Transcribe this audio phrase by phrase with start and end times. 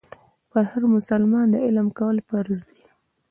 [0.49, 2.81] پر هر مسلمان د علم کول فرض دي.